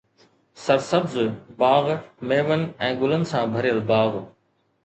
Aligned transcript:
سرسبز 0.63 1.15
باغ، 1.59 1.85
ميون 2.31 2.61
۽ 2.89 2.91
گلن 3.05 3.23
سان 3.33 3.43
ڀريل 3.59 3.79
باغ 3.93 4.11